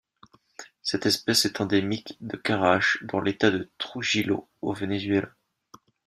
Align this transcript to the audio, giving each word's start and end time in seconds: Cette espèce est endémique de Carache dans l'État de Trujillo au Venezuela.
Cette 0.81 1.05
espèce 1.05 1.45
est 1.45 1.61
endémique 1.61 2.17
de 2.21 2.35
Carache 2.35 2.97
dans 3.03 3.21
l'État 3.21 3.51
de 3.51 3.69
Trujillo 3.77 4.49
au 4.63 4.73
Venezuela. 4.73 5.29